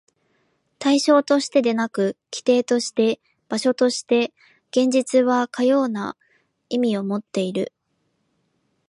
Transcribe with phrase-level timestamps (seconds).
[0.79, 4.33] 対象としてでなく、基底として、場所として、
[4.71, 6.17] 現実はかような
[6.69, 7.71] 意味をもっている。